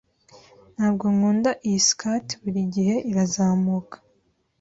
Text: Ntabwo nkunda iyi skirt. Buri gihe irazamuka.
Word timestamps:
Ntabwo 0.75 1.05
nkunda 1.15 1.51
iyi 1.67 1.79
skirt. 1.87 2.27
Buri 2.41 2.61
gihe 2.75 2.95
irazamuka. 3.11 3.97